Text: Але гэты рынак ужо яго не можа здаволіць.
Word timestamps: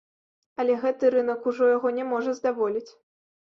Але 0.63 0.77
гэты 0.85 1.11
рынак 1.17 1.47
ужо 1.53 1.69
яго 1.77 1.95
не 2.01 2.09
можа 2.17 2.37
здаволіць. 2.43 2.87